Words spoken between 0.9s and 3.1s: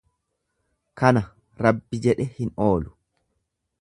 Kana Rabbi jedhe hin oolu.